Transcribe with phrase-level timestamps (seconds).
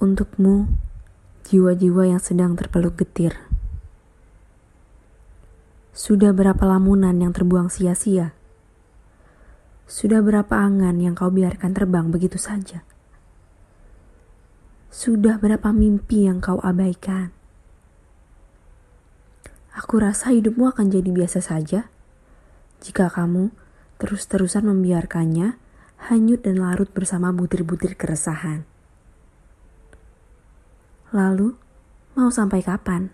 [0.00, 0.72] Untukmu,
[1.44, 3.36] jiwa-jiwa yang sedang terpeluk getir.
[5.92, 8.32] Sudah berapa lamunan yang terbuang sia-sia?
[9.84, 12.80] Sudah berapa angan yang kau biarkan terbang begitu saja?
[14.88, 17.36] Sudah berapa mimpi yang kau abaikan?
[19.76, 21.92] Aku rasa hidupmu akan jadi biasa saja
[22.80, 23.52] jika kamu
[24.00, 25.60] terus-terusan membiarkannya
[26.08, 28.71] hanyut dan larut bersama butir-butir keresahan.
[31.12, 31.52] Lalu,
[32.16, 33.12] mau sampai kapan?